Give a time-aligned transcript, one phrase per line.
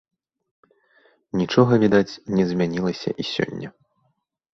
[1.41, 3.67] Нічога, відаць, не змянілася і сёння.